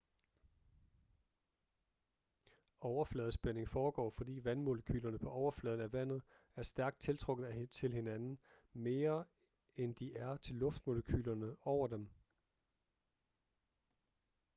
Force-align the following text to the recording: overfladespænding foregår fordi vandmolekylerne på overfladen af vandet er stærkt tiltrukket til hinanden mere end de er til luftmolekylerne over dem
overfladespænding 2.81 3.69
foregår 3.69 4.09
fordi 4.09 4.39
vandmolekylerne 4.43 5.19
på 5.19 5.29
overfladen 5.29 5.81
af 5.81 5.93
vandet 5.93 6.21
er 6.55 6.63
stærkt 6.63 6.99
tiltrukket 6.99 7.69
til 7.69 7.93
hinanden 7.93 8.39
mere 8.73 9.25
end 9.75 9.95
de 9.95 10.15
er 10.15 10.37
til 10.37 10.55
luftmolekylerne 10.55 11.55
over 11.63 11.87
dem 11.87 12.09